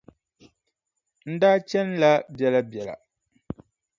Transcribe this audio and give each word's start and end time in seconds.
N 1.31 1.33
daa 1.41 1.57
chanila 1.69 2.11
biɛlabiɛla. 2.35 2.95